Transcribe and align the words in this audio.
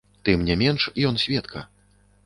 І 0.19 0.23
тым 0.29 0.47
не 0.47 0.55
менш, 0.63 0.89
ён 1.11 1.23
сведка. 1.27 1.67